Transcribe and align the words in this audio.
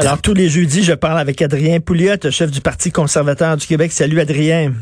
Alors, 0.00 0.22
tous 0.22 0.32
les 0.32 0.48
jeudis, 0.48 0.82
je 0.82 0.94
parle 0.94 1.18
avec 1.18 1.42
Adrien 1.42 1.78
Pouliot, 1.78 2.30
chef 2.30 2.50
du 2.50 2.62
Parti 2.62 2.90
conservateur 2.90 3.58
du 3.58 3.66
Québec. 3.66 3.92
Salut, 3.92 4.18
Adrien. 4.18 4.72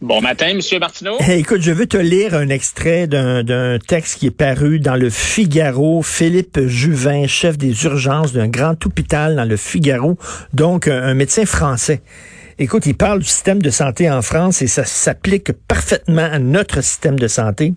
Bon 0.00 0.22
matin, 0.22 0.54
Monsieur 0.54 0.78
Martineau. 0.78 1.18
écoute, 1.28 1.60
je 1.60 1.72
veux 1.72 1.84
te 1.84 1.98
lire 1.98 2.32
un 2.32 2.48
extrait 2.48 3.06
d'un 3.06 3.78
texte 3.86 4.18
qui 4.18 4.28
est 4.28 4.30
paru 4.30 4.80
dans 4.80 4.96
le 4.96 5.10
Figaro. 5.10 6.02
Philippe 6.02 6.58
Juvin, 6.68 7.26
chef 7.26 7.58
des 7.58 7.84
urgences 7.84 8.32
d'un 8.32 8.48
grand 8.48 8.86
hôpital 8.86 9.36
dans 9.36 9.44
le 9.44 9.58
Figaro, 9.58 10.16
donc 10.54 10.88
un 10.88 11.12
médecin 11.12 11.44
français. 11.44 12.00
Écoute, 12.58 12.86
il 12.86 12.94
parle 12.94 13.18
du 13.18 13.26
système 13.26 13.60
de 13.60 13.68
santé 13.68 14.10
en 14.10 14.22
France 14.22 14.62
et 14.62 14.68
ça 14.68 14.86
s'applique 14.86 15.52
parfaitement 15.68 16.30
à 16.32 16.38
notre 16.38 16.80
système 16.80 17.18
de 17.18 17.28
santé. 17.28 17.74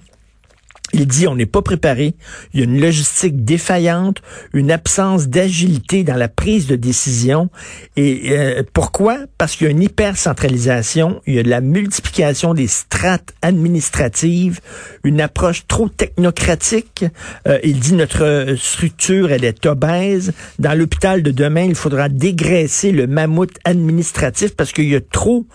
Il 0.97 1.07
dit 1.07 1.27
on 1.27 1.35
n'est 1.35 1.45
pas 1.45 1.61
préparé, 1.61 2.15
il 2.53 2.61
y 2.61 2.63
a 2.63 2.65
une 2.65 2.79
logistique 2.79 3.43
défaillante, 3.43 4.21
une 4.53 4.71
absence 4.71 5.27
d'agilité 5.27 6.05
dans 6.05 6.15
la 6.15 6.29
prise 6.29 6.67
de 6.67 6.77
décision. 6.77 7.49
Et 7.97 8.31
euh, 8.31 8.63
pourquoi? 8.71 9.17
Parce 9.37 9.57
qu'il 9.57 9.65
y 9.65 9.67
a 9.67 9.71
une 9.71 9.81
hypercentralisation, 9.81 11.21
il 11.27 11.33
y 11.33 11.39
a 11.39 11.43
de 11.43 11.49
la 11.49 11.59
multiplication 11.59 12.53
des 12.53 12.67
strates 12.67 13.33
administratives, 13.41 14.61
une 15.03 15.19
approche 15.19 15.67
trop 15.67 15.89
technocratique. 15.89 17.03
Euh, 17.45 17.59
il 17.61 17.81
dit 17.81 17.93
notre 17.93 18.55
structure, 18.57 19.33
elle 19.33 19.43
est 19.43 19.65
obèse. 19.65 20.31
Dans 20.59 20.77
l'hôpital 20.77 21.23
de 21.23 21.31
demain, 21.31 21.63
il 21.63 21.75
faudra 21.75 22.07
dégraisser 22.07 22.93
le 22.93 23.05
mammouth 23.05 23.57
administratif 23.65 24.55
parce 24.55 24.71
qu'il 24.71 24.87
y 24.87 24.95
a 24.95 25.01
trop 25.01 25.45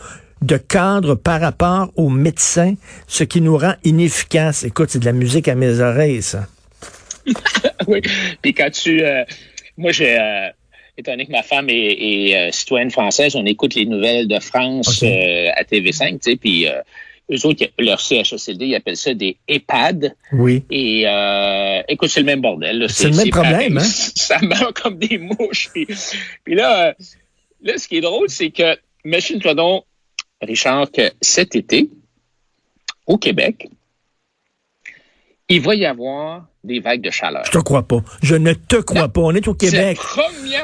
de 0.43 0.57
cadre 0.57 1.15
par 1.15 1.41
rapport 1.41 1.93
aux 1.97 2.09
médecins, 2.09 2.75
ce 3.07 3.25
qui 3.25 3.41
nous 3.41 3.57
rend 3.57 3.75
inefficaces. 3.85 4.65
Écoute, 4.65 4.91
c'est 4.91 4.99
de 4.99 5.05
la 5.05 5.13
musique 5.13 5.49
à 5.49 5.55
mes 5.55 5.81
oreilles, 5.81 6.23
ça. 6.23 6.47
oui. 7.87 8.01
Puis 8.41 8.55
quand 8.55 8.71
tu... 8.71 9.03
Euh, 9.03 9.25
moi, 9.77 9.93
j'ai... 9.93 10.19
Euh, 10.19 10.49
étant 10.97 11.13
donné 11.13 11.27
que 11.27 11.33
ma 11.33 11.43
femme 11.43 11.69
est, 11.69 12.35
euh, 12.35 12.51
citoyenne 12.53 12.91
française, 12.91 13.35
on 13.37 13.47
écoute 13.47 13.75
les 13.75 13.87
nouvelles 13.87 14.29
de 14.29 14.39
France 14.39 15.03
à 15.03 15.63
TV5, 15.63 16.13
tu 16.13 16.19
sais, 16.21 16.37
puis 16.37 16.67
eux 16.67 17.47
autres, 17.47 17.65
leur 17.79 18.01
CHSLD, 18.01 18.67
ils 18.67 18.75
appellent 18.75 18.99
ça 18.99 19.15
des 19.15 19.37
EHPAD. 19.49 20.15
Oui. 20.33 20.63
Et 20.71 21.07
écoute, 21.89 22.11
c'est 22.11 22.21
le 22.21 22.27
même 22.27 22.43
bordel. 22.43 22.87
C'est 22.91 23.09
le 23.09 23.17
même 23.17 23.31
problème, 23.31 23.79
hein? 23.79 23.81
Ça 24.15 24.39
meurt 24.43 24.79
comme 24.79 24.99
des 24.99 25.17
mouches. 25.17 25.71
Puis, 25.73 25.87
puis 26.45 26.55
là, 26.55 26.95
là, 27.63 27.79
ce 27.79 27.89
qui 27.89 27.97
est 27.97 28.03
drôle, 28.03 28.29
c'est 28.29 28.51
que, 28.51 28.77
imagine-toi 29.05 29.55
donc, 29.55 29.85
Richard, 30.41 30.91
que 30.91 31.11
cet 31.21 31.55
été, 31.55 31.91
au 33.07 33.19
Québec, 33.19 33.69
il 35.51 35.61
va 35.61 35.75
y 35.75 35.85
avoir 35.85 36.45
des 36.63 36.79
vagues 36.79 37.01
de 37.01 37.11
chaleur. 37.11 37.43
Je 37.45 37.51
te 37.51 37.59
crois 37.59 37.83
pas. 37.83 38.03
Je 38.23 38.37
ne 38.37 38.53
te 38.53 38.77
crois 38.77 39.09
pas. 39.09 39.21
On 39.23 39.35
est 39.35 39.49
au 39.49 39.55
Québec. 39.55 39.99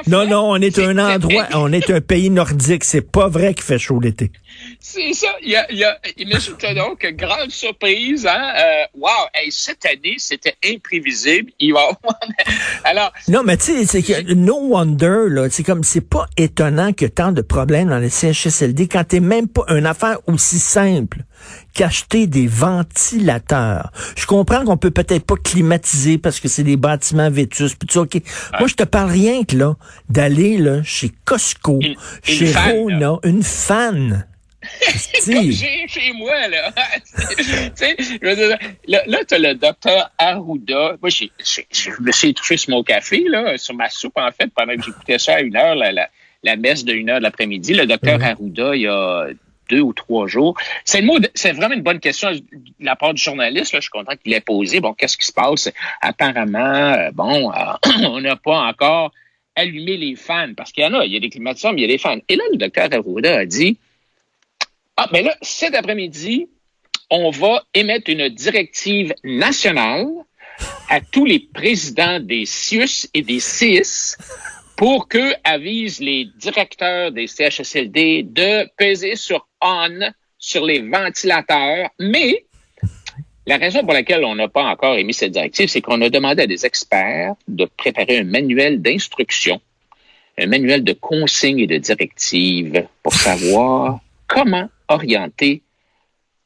non, 0.06 0.26
non, 0.26 0.50
on 0.50 0.56
est 0.56 0.78
un 0.78 0.96
endroit, 0.98 1.48
on 1.54 1.72
est 1.72 1.90
un 1.90 2.00
pays 2.00 2.30
nordique. 2.30 2.84
C'est 2.84 3.00
pas 3.00 3.28
vrai 3.28 3.54
qu'il 3.54 3.64
fait 3.64 3.78
chaud 3.78 3.98
l'été. 3.98 4.30
C'est 4.78 5.12
ça. 5.12 5.28
Il 5.42 5.50
y 5.50 5.56
a, 5.56 5.66
il 5.72 5.78
y 5.78 5.84
a, 5.84 5.98
imagine-toi 6.18 6.74
donc, 6.74 7.04
grande 7.14 7.50
surprise, 7.50 8.26
hein. 8.26 8.52
Euh, 8.56 8.84
wow, 8.98 9.10
cette 9.50 9.84
année, 9.86 10.16
c'était 10.18 10.54
imprévisible. 10.64 11.50
Il 11.58 11.72
va 11.72 11.88
Alors. 12.84 13.12
Non, 13.28 13.42
mais 13.44 13.56
tu 13.56 13.64
sais, 13.64 13.86
c'est 13.86 14.02
que 14.02 14.34
no 14.34 14.68
wonder, 14.68 15.28
là. 15.28 15.48
C'est 15.50 15.64
comme, 15.64 15.82
c'est 15.82 16.08
pas 16.08 16.26
étonnant 16.36 16.92
que 16.92 17.06
tant 17.06 17.32
de 17.32 17.42
problèmes 17.42 17.88
dans 17.88 17.98
les 17.98 18.10
CHSLD 18.10 18.86
quand 18.86 19.04
t'es 19.04 19.20
même 19.20 19.48
pas 19.48 19.64
une 19.68 19.86
affaire 19.86 20.18
aussi 20.26 20.58
simple 20.58 21.24
qu'acheter 21.76 22.26
des 22.26 22.46
ventilateurs. 22.46 23.92
Je 24.16 24.26
comprends 24.26 24.64
qu'on 24.64 24.78
peut 24.78 24.90
peut-être 24.90 25.24
pas 25.24 25.36
climatiser 25.36 26.18
parce 26.18 26.40
que 26.40 26.48
c'est 26.48 26.64
des 26.64 26.76
bâtiments 26.76 27.30
vétus. 27.30 27.74
Puis 27.74 27.98
ok. 27.98 28.22
Moi, 28.58 28.66
je 28.66 28.74
te 28.74 28.84
parle 28.84 29.10
rien 29.10 29.44
que 29.44 29.56
là 29.56 29.76
d'aller 30.08 30.56
là 30.56 30.82
chez 30.82 31.12
Costco, 31.24 31.80
chez 32.22 32.52
Rona, 32.52 33.18
une 33.24 33.42
fan. 33.42 34.26
Comme 35.26 35.50
j'ai 35.50 35.86
chez 35.86 36.12
moi, 36.14 36.48
là. 36.48 36.72
là, 38.88 39.02
là 39.06 39.18
tu 39.28 39.34
as 39.34 39.38
le 39.38 39.54
docteur 39.54 40.10
Arruda. 40.18 40.96
Moi, 41.00 41.10
j'ai, 41.10 41.30
je 41.38 41.90
me 42.00 42.10
suis 42.10 42.34
sur 42.42 42.70
mon 42.70 42.82
café, 42.82 43.24
là, 43.28 43.58
sur 43.58 43.74
ma 43.74 43.88
soupe, 43.90 44.16
en 44.16 44.30
fait, 44.32 44.50
pendant 44.56 44.74
que 44.74 44.82
j'écoutais 44.82 45.18
ça 45.18 45.34
à 45.34 45.40
une 45.40 45.56
heure, 45.56 45.76
la, 45.76 45.92
la, 45.92 46.08
la 46.42 46.56
messe 46.56 46.84
de 46.84 46.94
une 46.94 47.10
heure 47.10 47.18
de 47.18 47.22
l'après-midi. 47.22 47.74
Le 47.74 47.86
docteur 47.86 48.20
Arruda, 48.22 48.74
il 48.74 48.82
y 48.82 48.88
a 48.88 49.28
deux 49.68 49.80
ou 49.80 49.92
trois 49.92 50.26
jours. 50.26 50.56
C'est 50.84 51.02
vraiment 51.52 51.74
une 51.74 51.82
bonne 51.82 52.00
question 52.00 52.30
de 52.32 52.42
la 52.80 52.96
part 52.96 53.14
du 53.14 53.22
journaliste. 53.22 53.74
Je 53.74 53.80
suis 53.80 53.90
content 53.90 54.12
qu'il 54.16 54.32
l'ait 54.32 54.40
posé. 54.40 54.80
Bon, 54.80 54.94
qu'est-ce 54.94 55.16
qui 55.16 55.26
se 55.26 55.32
passe? 55.32 55.70
Apparemment, 56.00 56.58
euh, 56.58 57.10
bon, 57.12 57.52
euh, 57.52 57.54
on 58.08 58.20
n'a 58.20 58.36
pas 58.36 58.60
encore 58.60 59.12
allumé 59.54 59.96
les 59.96 60.16
fans 60.16 60.52
parce 60.56 60.72
qu'il 60.72 60.84
y 60.84 60.86
en 60.86 60.94
a, 60.94 61.04
il 61.04 61.12
y 61.12 61.16
a 61.16 61.20
des 61.20 61.30
climatiseurs, 61.30 61.72
mais 61.72 61.80
il 61.80 61.88
y 61.88 61.90
a 61.90 61.94
des 61.94 61.98
fans. 61.98 62.18
Et 62.28 62.36
là, 62.36 62.44
le 62.52 62.58
docteur 62.58 62.88
Arruda 62.92 63.38
a 63.38 63.46
dit, 63.46 63.78
ah, 64.96 65.08
mais 65.12 65.22
là, 65.22 65.36
cet 65.42 65.74
après-midi, 65.74 66.48
on 67.10 67.30
va 67.30 67.64
émettre 67.74 68.10
une 68.10 68.28
directive 68.28 69.14
nationale 69.24 70.06
à 70.88 71.00
tous 71.00 71.24
les 71.24 71.40
présidents 71.40 72.20
des 72.20 72.46
CIUS 72.46 73.08
et 73.14 73.22
des 73.22 73.40
CIS 73.40 74.16
pour 74.76 75.08
que 75.08 75.32
avisent 75.42 76.00
les 76.00 76.26
directeurs 76.36 77.10
des 77.10 77.26
CHSLD 77.26 78.24
de 78.24 78.68
peser 78.76 79.16
sur 79.16 79.46
on 79.62 80.12
sur 80.38 80.64
les 80.64 80.80
ventilateurs, 80.80 81.90
mais 81.98 82.44
la 83.46 83.56
raison 83.56 83.80
pour 83.80 83.94
laquelle 83.94 84.24
on 84.24 84.34
n'a 84.34 84.48
pas 84.48 84.64
encore 84.64 84.96
émis 84.96 85.14
cette 85.14 85.32
directive, 85.32 85.68
c'est 85.68 85.80
qu'on 85.80 86.00
a 86.02 86.10
demandé 86.10 86.42
à 86.42 86.46
des 86.46 86.66
experts 86.66 87.34
de 87.48 87.64
préparer 87.64 88.18
un 88.18 88.24
manuel 88.24 88.82
d'instruction, 88.82 89.60
un 90.38 90.46
manuel 90.46 90.84
de 90.84 90.92
consignes 90.92 91.60
et 91.60 91.66
de 91.66 91.78
directives 91.78 92.86
pour 93.02 93.14
savoir 93.14 94.00
comment 94.26 94.68
orienter 94.88 95.62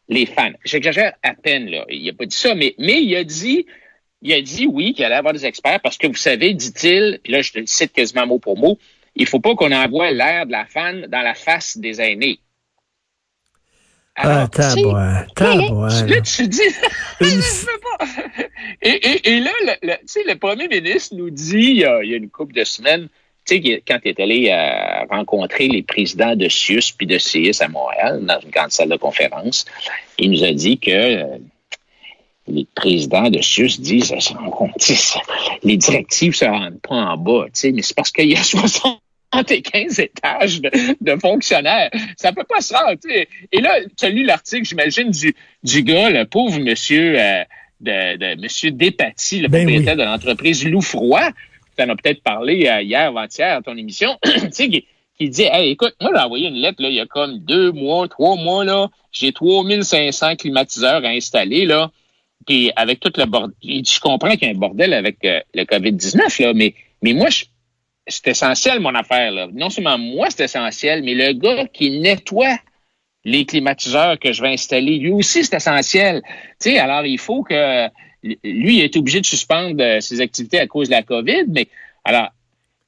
les 0.08 0.26
fans. 0.26 0.52
J'exagère 0.64 1.14
à 1.22 1.34
peine, 1.34 1.70
là. 1.70 1.84
Il 1.88 2.04
n'a 2.04 2.12
pas 2.12 2.26
dit 2.26 2.36
ça, 2.36 2.54
mais, 2.54 2.74
mais 2.78 3.02
il 3.02 3.16
a 3.16 3.24
dit 3.24 3.66
il 4.22 4.32
a 4.32 4.40
dit 4.40 4.66
oui, 4.66 4.92
qu'il 4.92 5.04
allait 5.04 5.14
avoir 5.14 5.32
des 5.32 5.46
experts 5.46 5.80
parce 5.80 5.98
que 5.98 6.06
vous 6.06 6.14
savez, 6.14 6.54
dit-il, 6.54 7.20
puis 7.22 7.32
là, 7.32 7.42
je 7.42 7.52
te 7.52 7.58
le 7.58 7.66
cite 7.66 7.92
quasiment 7.92 8.26
mot 8.26 8.38
pour 8.38 8.58
mot, 8.58 8.78
il 9.16 9.26
faut 9.26 9.40
pas 9.40 9.54
qu'on 9.54 9.72
envoie 9.72 10.10
l'air 10.10 10.46
de 10.46 10.52
la 10.52 10.66
fan 10.66 11.06
dans 11.08 11.22
la 11.22 11.34
face 11.34 11.78
des 11.78 12.00
aînés. 12.00 12.40
Alors, 14.16 14.38
ah, 14.42 14.48
tabouin, 14.48 15.24
tabouin. 15.34 16.06
Là, 16.06 16.20
tu 16.20 16.48
dis, 16.48 16.60
je 17.20 17.64
pas. 17.80 18.06
Et, 18.82 18.88
et, 18.88 19.32
et 19.32 19.40
là, 19.40 19.50
le, 19.82 19.92
tu 19.96 20.06
sais, 20.06 20.22
le 20.26 20.36
premier 20.36 20.68
ministre 20.68 21.14
nous 21.14 21.30
dit, 21.30 21.56
il 21.56 21.76
y 21.78 21.84
a, 21.84 22.02
il 22.02 22.10
y 22.10 22.14
a 22.14 22.16
une 22.16 22.30
couple 22.30 22.54
de 22.54 22.64
semaines, 22.64 23.08
tu 23.46 23.56
sais, 23.56 23.82
quand 23.86 23.98
il 24.04 24.08
est 24.08 24.20
allé 24.20 24.48
euh, 24.50 25.06
rencontrer 25.10 25.68
les 25.68 25.82
présidents 25.82 26.36
de 26.36 26.48
CIUS 26.48 26.92
puis 26.96 27.06
de 27.06 27.18
CIS 27.18 27.62
à 27.62 27.68
Montréal, 27.68 28.20
dans 28.24 28.38
une 28.40 28.50
grande 28.50 28.70
salle 28.70 28.90
de 28.90 28.96
conférence, 28.96 29.64
il 30.18 30.30
nous 30.30 30.44
a 30.44 30.52
dit 30.52 30.78
que 30.78 30.90
euh, 30.90 31.38
les 32.50 32.66
présidents 32.74 33.30
de 33.30 33.40
SUS 33.40 33.80
disent, 33.80 34.14
les 35.62 35.76
directives 35.76 36.34
se 36.34 36.44
rendent 36.44 36.80
pas 36.80 36.94
en 36.94 37.16
bas, 37.16 37.46
mais 37.64 37.82
c'est 37.82 37.96
parce 37.96 38.10
qu'il 38.10 38.30
y 38.30 38.36
a 38.36 38.42
75 39.32 39.98
étages 39.98 40.60
de, 40.60 41.16
fonctionnaires. 41.16 41.90
Ça 42.16 42.32
peut 42.32 42.44
pas 42.44 42.60
se 42.60 42.74
rendre. 42.74 42.98
Et 43.52 43.60
là, 43.60 43.78
tu 43.96 44.04
as 44.04 44.10
lu 44.10 44.24
l'article, 44.24 44.64
j'imagine, 44.64 45.10
du, 45.10 45.34
du 45.62 45.82
gars, 45.82 46.10
le 46.10 46.24
pauvre 46.24 46.58
monsieur 46.58 47.18
euh, 47.18 47.44
de, 47.80 48.16
de 48.16 48.40
monsieur 48.40 48.70
Despatie, 48.70 49.40
le 49.40 49.48
ben 49.48 49.64
propriétaire 49.64 49.96
de 49.96 50.02
l'entreprise 50.02 50.66
Loufroy. 50.66 51.30
Tu 51.76 51.84
en 51.84 51.88
as 51.88 51.96
peut-être 51.96 52.22
parlé 52.22 52.66
euh, 52.66 52.82
hier, 52.82 53.08
avant-hier, 53.08 53.56
à 53.56 53.62
ton 53.62 53.76
émission. 53.76 54.18
qui, 54.52 54.86
qui 55.18 55.28
dit 55.28 55.42
hey, 55.50 55.70
écoute, 55.70 55.94
moi 56.00 56.10
j'ai 56.14 56.22
envoyé 56.22 56.48
une 56.48 56.56
lettre 56.56 56.82
là, 56.82 56.88
il 56.88 56.94
y 56.94 57.00
a 57.00 57.06
comme 57.06 57.38
deux 57.38 57.72
mois, 57.72 58.08
trois 58.08 58.36
mois, 58.36 58.64
là, 58.64 58.88
j'ai 59.12 59.32
3500 59.32 60.36
climatiseurs 60.36 61.04
à 61.04 61.08
installer, 61.08 61.66
là. 61.66 61.90
Puis 62.46 62.72
avec 62.76 63.00
tout 63.00 63.12
le 63.16 63.26
bordel, 63.26 63.54
je 63.62 64.00
comprends 64.00 64.30
qu'il 64.30 64.48
y 64.48 64.50
a 64.50 64.54
un 64.54 64.58
bordel 64.58 64.94
avec 64.94 65.24
euh, 65.24 65.40
le 65.54 65.64
COVID-19, 65.64 66.42
là, 66.42 66.52
mais, 66.54 66.74
mais 67.02 67.12
moi, 67.12 67.28
c'est 68.06 68.28
essentiel, 68.28 68.80
mon 68.80 68.94
affaire. 68.94 69.30
Là. 69.30 69.48
Non 69.52 69.70
seulement 69.70 69.98
moi, 69.98 70.28
c'est 70.30 70.44
essentiel, 70.44 71.02
mais 71.02 71.14
le 71.14 71.32
gars 71.32 71.66
qui 71.66 72.00
nettoie 72.00 72.58
les 73.24 73.44
climatiseurs 73.44 74.18
que 74.18 74.32
je 74.32 74.42
vais 74.42 74.52
installer, 74.52 74.98
lui 74.98 75.10
aussi, 75.10 75.44
c'est 75.44 75.56
essentiel. 75.56 76.22
Tu 76.60 76.70
sais, 76.70 76.78
alors 76.78 77.04
il 77.04 77.18
faut 77.18 77.42
que 77.42 77.88
lui, 78.22 78.78
il 78.78 78.80
est 78.80 78.96
obligé 78.96 79.20
de 79.20 79.26
suspendre 79.26 79.82
euh, 79.82 80.00
ses 80.00 80.20
activités 80.20 80.60
à 80.60 80.66
cause 80.66 80.88
de 80.88 80.94
la 80.94 81.02
COVID, 81.02 81.44
mais 81.48 81.68
alors, 82.04 82.28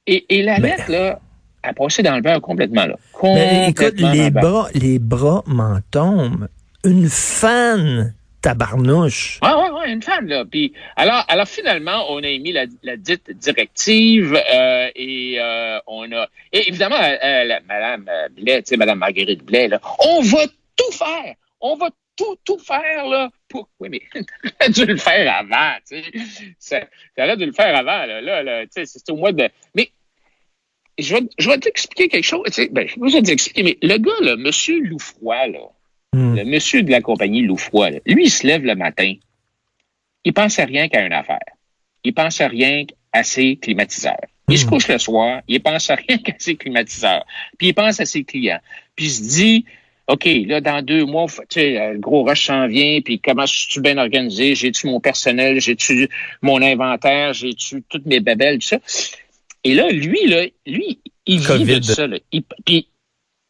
et, 0.05 0.25
et 0.29 0.43
la 0.43 0.57
lettre, 0.57 0.91
là, 0.91 1.19
a 1.63 1.73
passé 1.73 2.03
dans 2.03 2.15
le 2.15 2.21
beurre 2.21 2.41
complètement, 2.41 2.85
là. 2.85 2.97
Complètement 3.13 3.67
écoute, 3.67 3.99
les 3.99 4.29
bras, 4.29 4.67
les 4.73 4.99
bras 4.99 5.43
m'en 5.47 5.79
tombent. 5.91 6.49
Une 6.83 7.07
fan 7.07 8.13
tabarnouche. 8.43 9.39
Oui, 9.41 9.49
oui, 9.57 9.69
oui, 9.73 9.91
une 9.91 10.03
femme, 10.03 10.27
là. 10.27 10.43
Puis, 10.45 10.73
alors, 10.97 11.23
alors, 11.29 11.47
finalement, 11.47 12.11
on 12.11 12.21
a 12.21 12.27
émis 12.27 12.51
la, 12.51 12.65
la 12.83 12.97
dite 12.97 13.31
directive 13.31 14.35
euh, 14.35 14.89
et 14.95 15.37
euh, 15.39 15.79
on 15.87 16.11
a... 16.11 16.27
Et 16.51 16.67
évidemment, 16.67 16.99
euh, 16.99 17.43
la, 17.45 17.61
Madame 17.61 18.05
Blais, 18.31 18.61
tu 18.61 18.69
sais, 18.69 18.77
Madame 18.77 18.99
Marguerite 18.99 19.43
Blais, 19.43 19.69
là, 19.69 19.79
on 19.99 20.21
va 20.21 20.45
tout 20.75 20.91
faire. 20.91 21.35
On 21.61 21.75
va 21.77 21.89
tout, 22.17 22.35
tout 22.45 22.59
faire, 22.59 23.07
là, 23.07 23.29
pour... 23.47 23.69
Oui, 23.79 23.87
mais 23.89 24.01
t'aurais 24.59 24.71
dû 24.71 24.85
le 24.85 24.97
faire 24.97 25.35
avant, 25.37 25.79
tu 25.87 26.03
sais. 26.59 26.89
T'aurais 27.15 27.37
dû 27.37 27.45
le 27.45 27.53
faire 27.53 27.75
avant, 27.75 28.05
là. 28.05 28.21
Là, 28.43 28.65
tu 28.65 28.71
sais, 28.71 28.85
c'est 28.85 29.09
au 29.09 29.15
mois 29.15 29.31
de... 29.31 29.49
Mais 29.73 29.89
je 30.99 31.15
vais, 31.15 31.21
je 31.39 31.49
vais 31.49 31.57
t'expliquer 31.59 32.09
quelque 32.09 32.25
chose. 32.25 32.43
Ben, 32.71 32.87
je 32.89 33.13
vais 33.13 33.21
t'expliquer, 33.21 33.63
mais 33.63 33.77
le 33.81 33.97
gars, 33.97 34.11
là, 34.19 34.35
monsieur 34.35 34.79
Loufroy, 34.81 35.47
là, 35.47 35.69
hmm. 36.13 36.35
le 36.35 36.45
monsieur 36.45 36.83
de 36.83 36.91
la 36.91 37.01
compagnie 37.01 37.41
Loufroy, 37.41 37.91
là, 37.91 37.99
lui, 38.05 38.25
il 38.25 38.29
se 38.29 38.45
lève 38.45 38.63
le 38.63 38.75
matin. 38.75 39.13
Il 40.23 40.33
pense 40.33 40.57
à 40.59 40.65
rien 40.65 40.87
qu'à 40.87 41.05
une 41.05 41.13
affaire. 41.13 41.39
Il 42.03 42.13
pense 42.13 42.39
à 42.41 42.47
rien 42.47 42.85
qu'à 42.85 43.23
ses 43.23 43.57
climatiseurs. 43.57 44.21
Il 44.49 44.57
se 44.57 44.65
hmm. 44.65 44.69
couche 44.69 44.87
le 44.87 44.97
soir, 44.97 45.41
il 45.47 45.61
pense 45.61 45.89
à 45.89 45.95
rien 45.95 46.17
qu'à 46.23 46.33
ses 46.37 46.55
climatiseurs. 46.55 47.25
Puis 47.57 47.69
il 47.69 47.73
pense 47.73 47.99
à 47.99 48.05
ses 48.05 48.23
clients. 48.23 48.59
Puis 48.95 49.05
il 49.05 49.11
se 49.11 49.21
dit, 49.21 49.65
OK, 50.07 50.27
là, 50.47 50.59
dans 50.59 50.81
deux 50.81 51.05
mois, 51.05 51.27
tu 51.27 51.45
sais, 51.49 51.93
le 51.93 51.99
gros 51.99 52.23
rush 52.23 52.47
s'en 52.47 52.67
vient, 52.67 52.99
puis 53.01 53.19
comment 53.19 53.45
je 53.45 53.69
suis 53.69 53.79
bien 53.79 53.97
organisé? 53.97 54.53
J'ai-tu 54.53 54.87
mon 54.87 54.99
personnel? 54.99 55.61
J'ai-tu 55.61 56.09
mon 56.41 56.61
inventaire? 56.61 57.33
J'ai-tu 57.33 57.83
toutes 57.87 58.05
mes 58.05 58.19
babelles, 58.19 58.59
tout 58.59 58.67
ça? 58.67 58.79
Et 59.63 59.73
là, 59.73 59.89
lui, 59.89 60.27
là, 60.27 60.45
lui, 60.65 60.99
il 61.25 61.39
vit 61.39 61.79
de 61.79 61.85
ça. 61.85 62.05
Là. 62.07 62.17
puis, 62.65 62.87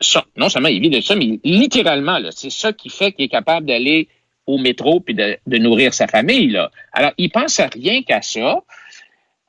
ça, 0.04 0.26
non 0.38 0.50
seulement 0.50 0.70
il 0.70 0.82
vit 0.82 0.90
de 0.90 1.02
ça, 1.02 1.16
mais 1.16 1.40
littéralement, 1.44 2.20
c'est 2.32 2.52
ça 2.52 2.74
qui 2.74 2.90
fait 2.90 3.12
qu'il 3.12 3.26
est 3.26 3.30
capable 3.30 3.68
d'aller 3.68 4.08
au 4.46 4.58
métro 4.58 5.00
puis 5.00 5.14
de, 5.14 5.38
de, 5.48 5.58
nourrir 5.58 5.94
sa 5.94 6.08
famille. 6.08 6.50
Là. 6.50 6.70
Alors, 6.92 7.12
il 7.18 7.30
pense 7.30 7.60
à 7.60 7.68
rien 7.68 8.04
qu'à 8.04 8.22
ça. 8.22 8.62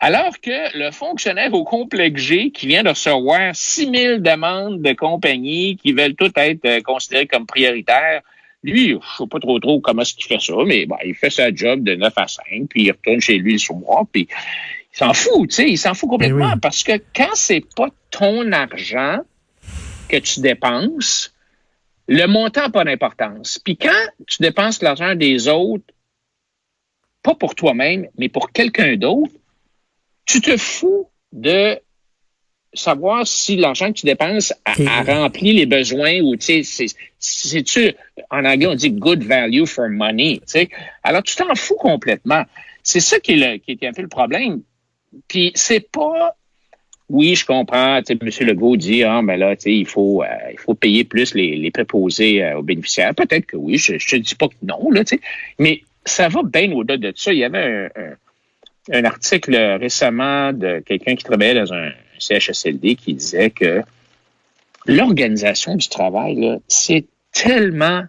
Alors 0.01 0.39
que 0.41 0.77
le 0.79 0.91
fonctionnaire 0.91 1.55
au 1.55 1.65
complexe 1.65 2.21
G 2.21 2.51
qui 2.51 2.67
vient 2.67 2.83
de 2.83 2.91
recevoir 2.91 3.55
6000 3.55 4.21
demandes 4.21 4.83
de 4.83 4.93
compagnies 4.93 5.77
qui 5.77 5.93
veulent 5.93 6.15
toutes 6.15 6.37
être 6.37 6.65
euh, 6.67 6.81
considérées 6.83 7.27
comme 7.27 7.47
prioritaires, 7.47 8.21
lui, 8.63 8.91
je 8.91 9.17
sais 9.19 9.27
pas 9.31 9.39
trop 9.39 9.59
trop 9.61 9.81
comment 9.81 10.03
est-ce 10.03 10.15
qu'il 10.15 10.25
fait 10.25 10.41
ça, 10.41 10.55
mais 10.67 10.87
bon, 10.87 10.97
il 11.05 11.15
fait 11.15 11.31
sa 11.31 11.55
job 11.55 11.85
de 11.85 11.95
9 11.95 12.13
à 12.17 12.27
5, 12.27 12.45
puis 12.69 12.85
il 12.85 12.91
retourne 12.91 13.21
chez 13.21 13.39
lui 13.39 13.53
le 13.53 13.59
soir, 13.59 14.05
puis 14.11 14.27
il 14.31 14.99
s'en 14.99 15.13
fout, 15.13 15.49
tu 15.49 15.55
sais, 15.55 15.71
il 15.71 15.77
s'en 15.77 15.95
fout 15.95 16.09
complètement 16.09 16.53
eh 16.55 16.61
parce 16.61 16.83
que 16.83 16.93
quand 17.15 17.35
c'est 17.35 17.65
pas 17.77 17.89
ton 18.11 18.53
argent 18.53 19.21
que 20.09 20.17
tu 20.17 20.41
dépenses, 20.41 21.35
le 22.09 22.27
montant 22.27 22.63
n'a 22.63 22.71
pas 22.71 22.85
d'importance. 22.85 23.59
Puis 23.59 23.77
quand 23.77 24.07
tu 24.27 24.43
dépenses 24.43 24.83
l'argent 24.83 25.15
des 25.15 25.49
autres, 25.49 25.85
pas 27.23 27.35
pour 27.35 27.55
toi-même, 27.55 28.09
mais 28.19 28.29
pour 28.29 28.53
quelqu'un 28.53 28.97
d'autre, 28.97 29.33
tu 30.27 30.41
te 30.41 30.57
fous 30.57 31.09
de 31.33 31.79
savoir 32.75 33.27
si 33.27 33.57
l'argent 33.57 33.89
que 33.89 33.99
tu 34.01 34.07
dépenses 34.07 34.53
a, 34.65 35.03
rempli 35.03 35.53
les 35.53 35.67
besoins 35.67 36.21
ou 36.21 36.37
tu 36.37 36.65
sais 36.65 36.87
c'est 37.19 37.63
tu 37.63 37.95
en 38.31 38.45
anglais 38.45 38.67
on 38.67 38.75
dit 38.75 38.91
good 38.91 39.23
value 39.23 39.65
for 39.65 39.89
money 39.89 40.39
tu 40.39 40.43
sais. 40.47 40.69
Alors 41.03 41.23
tu 41.23 41.37
t'en 41.37 41.55
fous 41.55 41.77
complètement. 41.77 42.45
C'est 42.83 43.01
ça 43.01 43.19
qui 43.21 43.33
est, 43.33 43.37
le, 43.37 43.57
qui 43.59 43.73
est 43.73 43.87
un 43.87 43.93
peu 43.93 44.03
le 44.03 44.09
problème. 44.09 44.63
Puis 45.29 45.53
c'est 45.55 45.89
pas 45.89 46.37
oui, 47.11 47.35
je 47.35 47.45
comprends. 47.45 48.01
Tu 48.03 48.17
sais, 48.17 48.43
M. 48.43 48.49
Legault 48.49 48.77
dit, 48.77 49.05
ah, 49.05 49.21
ben 49.23 49.37
là, 49.37 49.55
tu 49.57 49.63
sais, 49.63 49.75
il 49.75 49.87
faut, 49.87 50.23
euh, 50.23 50.27
il 50.53 50.59
faut 50.59 50.75
payer 50.75 51.05
plus 51.05 51.35
les, 51.35 51.57
les 51.57 51.71
préposés 51.71 52.43
euh, 52.43 52.59
aux 52.59 52.63
bénéficiaires. 52.63 53.15
Peut-être 53.15 53.47
que 53.47 53.57
oui, 53.57 53.77
je 53.77 53.95
ne 53.95 53.99
te 53.99 54.17
dis 54.17 54.35
pas 54.35 54.49
que 54.49 54.55
non, 54.63 54.91
là, 54.91 55.05
tu 55.05 55.17
sais. 55.17 55.23
Mais 55.59 55.83
ça 56.05 56.29
va 56.29 56.43
bien 56.43 56.73
au-delà 56.73 56.97
de 56.97 57.13
ça. 57.15 57.33
Il 57.33 57.39
y 57.39 57.45
avait 57.45 57.91
un, 57.97 58.15
un 58.93 59.05
article 59.05 59.55
récemment 59.81 60.53
de 60.53 60.81
quelqu'un 60.81 61.15
qui 61.15 61.25
travaillait 61.25 61.55
dans 61.55 61.73
un 61.73 61.91
CHSLD 62.19 62.97
qui 62.97 63.15
disait 63.15 63.51
que 63.51 63.83
l'organisation 64.87 65.77
du 65.77 65.89
travail, 65.89 66.59
c'est 66.69 67.07
tellement. 67.33 68.05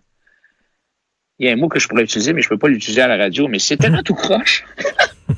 Il 1.39 1.47
y 1.47 1.49
a 1.49 1.53
un 1.53 1.57
mot 1.57 1.67
que 1.67 1.79
je 1.79 1.87
pourrais 1.87 2.03
utiliser, 2.03 2.31
mais 2.31 2.41
je 2.41 2.47
ne 2.47 2.49
peux 2.51 2.57
pas 2.57 2.69
l'utiliser 2.69 3.01
à 3.01 3.07
la 3.07 3.17
radio, 3.17 3.47
mais 3.47 3.59
c'est 3.59 3.77
tellement 3.77 4.03
tout 4.05 4.13
croche. 4.13 4.63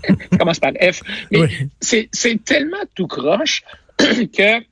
Ça 0.06 0.38
commence 0.40 0.60
par 0.60 0.74
F. 0.74 1.02
Mais 1.32 1.48
c'est 1.82 2.44
tellement 2.44 2.84
tout 2.96 3.08
croche 3.08 3.64
que. 3.98 4.64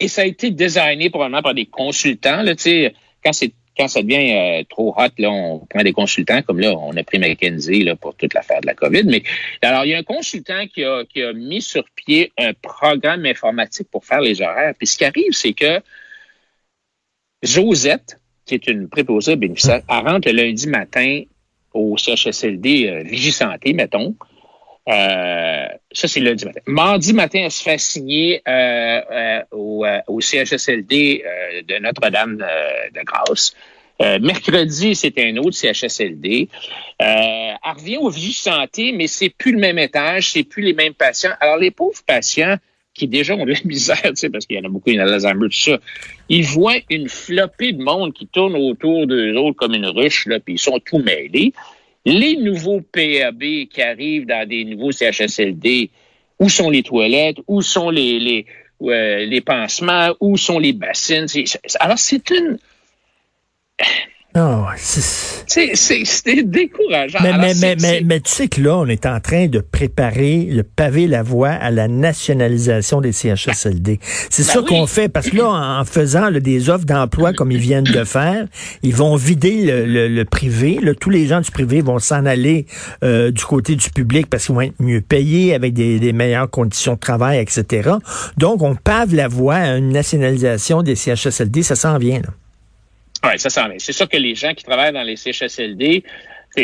Et 0.00 0.08
ça 0.08 0.22
a 0.22 0.24
été 0.24 0.50
designé 0.50 1.08
probablement 1.08 1.42
par 1.42 1.54
des 1.54 1.66
consultants. 1.66 2.42
Là, 2.42 2.54
quand 3.24 3.32
c'est 3.32 3.52
quand 3.76 3.88
ça 3.88 4.02
devient 4.02 4.32
euh, 4.32 4.64
trop 4.68 4.94
hot, 4.96 5.08
là, 5.18 5.30
on 5.30 5.58
prend 5.66 5.82
des 5.82 5.92
consultants, 5.92 6.42
comme 6.42 6.60
là, 6.60 6.72
on 6.76 6.96
a 6.96 7.02
pris 7.02 7.18
McKenzie 7.18 7.82
là, 7.82 7.96
pour 7.96 8.14
toute 8.14 8.34
l'affaire 8.34 8.60
de 8.60 8.66
la 8.66 8.74
COVID. 8.74 9.04
Mais 9.04 9.22
alors, 9.62 9.84
il 9.84 9.90
y 9.90 9.94
a 9.94 9.98
un 9.98 10.04
consultant 10.04 10.66
qui 10.72 10.84
a, 10.84 11.04
qui 11.04 11.22
a 11.22 11.32
mis 11.32 11.60
sur 11.60 11.84
pied 11.94 12.32
un 12.38 12.52
programme 12.54 13.26
informatique 13.26 13.88
pour 13.90 14.04
faire 14.04 14.20
les 14.20 14.40
horaires. 14.40 14.74
Puis 14.78 14.86
ce 14.86 14.98
qui 14.98 15.04
arrive, 15.04 15.32
c'est 15.32 15.54
que 15.54 15.80
Josette, 17.42 18.20
qui 18.46 18.54
est 18.54 18.66
une 18.68 18.88
préposée 18.88 19.36
bénéficiaire, 19.36 19.82
elle 19.88 20.08
rentre 20.08 20.28
le 20.30 20.36
lundi 20.36 20.68
matin 20.68 21.22
au 21.72 21.96
CHSLD 21.96 22.86
euh, 22.88 23.02
Vigisanté, 23.02 23.72
mettons. 23.72 24.14
Euh, 24.88 25.66
ça, 25.92 26.08
c'est 26.08 26.20
lundi 26.20 26.44
matin. 26.44 26.60
Mardi 26.66 27.12
matin, 27.14 27.40
elle 27.44 27.50
se 27.50 27.62
fait 27.62 27.78
signer 27.78 28.42
euh, 28.46 29.00
euh 29.10 29.40
au, 29.50 29.84
euh, 29.84 30.00
au, 30.08 30.20
CHSLD 30.20 31.24
de 31.66 31.78
Notre-Dame 31.78 32.36
de, 32.36 33.00
Grâce. 33.04 33.54
mercredi, 34.20 34.94
c'était 34.94 35.30
un 35.30 35.36
autre 35.38 35.56
CHSLD. 35.56 36.48
elle 36.98 37.56
revient 37.64 37.96
au 37.96 38.10
Vigie 38.10 38.34
Santé, 38.34 38.92
mais 38.92 39.06
c'est 39.06 39.30
plus 39.30 39.52
le 39.52 39.58
même 39.58 39.78
étage, 39.78 40.32
c'est 40.32 40.44
plus 40.44 40.62
les 40.62 40.74
mêmes 40.74 40.94
patients. 40.94 41.32
Alors, 41.40 41.56
les 41.56 41.70
pauvres 41.70 42.02
patients 42.06 42.56
qui 42.92 43.08
déjà 43.08 43.34
ont 43.34 43.44
de 43.44 43.52
la 43.52 43.58
misère, 43.64 44.00
tu 44.02 44.16
sais, 44.16 44.30
parce 44.30 44.46
qu'il 44.46 44.56
y 44.56 44.60
en 44.60 44.64
a 44.64 44.68
beaucoup, 44.68 44.90
il 44.90 44.96
y 44.96 45.00
en 45.00 45.02
a 45.02 45.06
l'Alzheimer, 45.06 45.48
tout 45.48 45.52
ça, 45.52 45.78
ils 46.28 46.44
voient 46.44 46.78
une 46.90 47.08
flopée 47.08 47.72
de 47.72 47.82
monde 47.82 48.12
qui 48.12 48.26
tourne 48.26 48.54
autour 48.54 49.06
d'eux 49.06 49.34
autres 49.34 49.56
comme 49.56 49.74
une 49.74 49.86
ruche, 49.86 50.26
là, 50.26 50.40
puis 50.40 50.54
ils 50.54 50.58
sont 50.58 50.78
tout 50.78 50.98
mêlés. 50.98 51.52
Les 52.04 52.36
nouveaux 52.36 52.80
PAB 52.80 53.66
qui 53.70 53.82
arrivent 53.82 54.26
dans 54.26 54.46
des 54.48 54.64
nouveaux 54.64 54.92
CHSLD, 54.92 55.90
où 56.38 56.48
sont 56.48 56.70
les 56.70 56.82
toilettes, 56.82 57.38
où 57.46 57.62
sont 57.62 57.90
les, 57.90 58.18
les, 58.18 58.46
les 58.80 59.40
pansements, 59.40 60.14
où 60.20 60.36
sont 60.36 60.58
les 60.58 60.72
bassines. 60.72 61.26
Alors, 61.80 61.98
c'est 61.98 62.30
une 62.30 62.58
Oh, 64.36 64.64
c'est 64.76 66.42
décourageant. 66.42 67.20
Mais, 67.22 67.38
mais, 67.38 67.54
mais, 67.60 67.76
mais, 67.80 68.02
mais, 68.04 68.20
tu 68.20 68.32
sais 68.32 68.48
que 68.48 68.60
là, 68.60 68.78
on 68.78 68.86
est 68.86 69.06
en 69.06 69.20
train 69.20 69.46
de 69.46 69.60
préparer, 69.60 70.46
de 70.46 70.62
paver 70.62 71.06
la 71.06 71.22
voie 71.22 71.50
à 71.50 71.70
la 71.70 71.86
nationalisation 71.86 73.00
des 73.00 73.12
CHSLD. 73.12 74.00
C'est 74.30 74.44
ben 74.44 74.52
ça 74.52 74.62
qu'on 74.62 74.88
fait, 74.88 75.08
parce 75.08 75.30
que 75.30 75.36
là, 75.36 75.78
en 75.80 75.84
faisant 75.84 76.32
des 76.32 76.68
offres 76.68 76.84
d'emploi 76.84 77.32
comme 77.32 77.52
ils 77.52 77.58
viennent 77.58 77.84
de 77.84 78.02
faire, 78.02 78.46
ils 78.82 78.94
vont 78.94 79.14
vider 79.14 79.86
le, 79.86 80.08
le, 80.08 80.24
privé. 80.24 80.80
Là, 80.82 80.94
tous 80.94 81.10
les 81.10 81.28
gens 81.28 81.40
du 81.40 81.52
privé 81.52 81.80
vont 81.80 82.00
s'en 82.00 82.26
aller 82.26 82.66
euh, 83.04 83.30
du 83.30 83.44
côté 83.44 83.76
du 83.76 83.88
public 83.90 84.26
parce 84.28 84.46
qu'ils 84.46 84.54
vont 84.56 84.62
être 84.62 84.80
mieux 84.80 85.00
payés, 85.00 85.54
avec 85.54 85.74
des, 85.74 86.00
des, 86.00 86.12
meilleures 86.12 86.50
conditions 86.50 86.94
de 86.94 86.98
travail, 86.98 87.38
etc. 87.38 87.90
Donc, 88.36 88.62
on 88.62 88.74
pave 88.74 89.14
la 89.14 89.28
voie 89.28 89.56
à 89.56 89.76
une 89.76 89.90
nationalisation 89.90 90.82
des 90.82 90.96
CHSLD. 90.96 91.62
Ça 91.62 91.76
s'en 91.76 91.98
vient, 91.98 92.18
là. 92.18 92.30
Oui, 93.24 93.38
ça 93.38 93.50
sent 93.50 93.60
C'est 93.78 93.92
ça 93.92 94.06
que 94.06 94.16
les 94.16 94.34
gens 94.34 94.54
qui 94.54 94.64
travaillent 94.64 94.92
dans 94.92 95.02
les 95.02 95.16
CHSLD, 95.16 96.04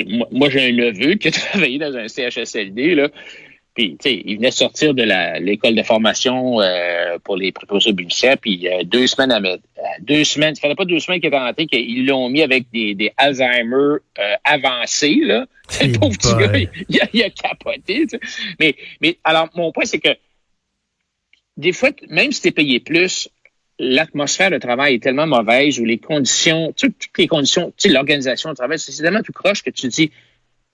moi, 0.09 0.29
moi 0.31 0.50
j'ai 0.50 0.69
un 0.69 0.73
neveu 0.73 1.14
qui 1.14 1.29
a 1.29 1.31
travaillé 1.33 1.79
dans 1.79 1.95
un 1.97 2.09
CHSLD, 2.09 2.95
là. 2.95 3.09
Puis, 3.75 3.97
il 4.05 4.37
venait 4.37 4.50
sortir 4.50 4.95
de 4.95 5.05
l'école 5.40 5.76
de 5.76 5.83
formation 5.85 6.61
euh, 6.61 7.19
pour 7.23 7.37
les 7.37 7.52
préposés 7.52 7.93
bénéficiaires, 7.93 8.37
puis 8.37 8.69
euh, 8.69 8.83
deux 8.83 9.07
semaines 9.07 9.31
à 9.31 9.38
mettre, 9.38 9.62
deux 10.00 10.25
semaines, 10.25 10.57
ça 10.57 10.69
fait 10.69 10.75
pas 10.75 10.85
deux 10.85 10.99
semaines 10.99 11.21
qu'il 11.21 11.33
est 11.33 11.38
rentré 11.38 11.67
qu'ils 11.67 12.05
l'ont 12.05 12.29
mis 12.29 12.43
avec 12.43 12.69
des, 12.73 12.97
des 12.97 13.12
Alzheimer 13.17 13.99
euh, 14.19 14.35
avancés, 14.45 15.21
là. 15.23 15.47
Le 15.81 15.97
pauvre 15.97 16.17
petit 16.19 16.35
gars, 16.35 16.69
il, 16.88 17.00
a, 17.00 17.07
il 17.12 17.23
a 17.23 17.31
capoté, 17.31 18.07
Mais, 18.59 18.75
mais 19.00 19.19
alors, 19.23 19.49
mon 19.55 19.71
point, 19.71 19.85
c'est 19.85 20.00
que 20.00 20.17
des 21.57 21.73
fois, 21.73 21.90
même 22.09 22.33
si 22.33 22.43
tu 22.43 22.49
es 22.49 22.52
payé 22.52 22.81
plus, 22.81 23.29
l'atmosphère 23.81 24.51
de 24.51 24.59
travail 24.59 24.97
est 24.97 25.03
tellement 25.03 25.27
mauvaise 25.27 25.81
ou 25.81 25.85
les 25.87 25.97
conditions, 25.97 26.73
toutes, 26.77 26.95
les 27.17 27.27
conditions, 27.27 27.73
tu 27.77 27.89
sais, 27.89 27.95
l'organisation 27.95 28.51
du 28.51 28.57
travail, 28.57 28.79
c'est 28.79 29.03
tellement 29.03 29.23
tout 29.23 29.33
croche 29.33 29.63
que 29.63 29.71
tu 29.71 29.89
dis, 29.89 30.11